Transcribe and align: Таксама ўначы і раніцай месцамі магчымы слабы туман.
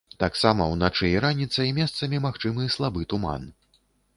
Таксама 0.21 0.65
ўначы 0.69 1.05
і 1.09 1.19
раніцай 1.25 1.69
месцамі 1.81 2.23
магчымы 2.25 2.67
слабы 2.77 3.01
туман. 3.15 3.47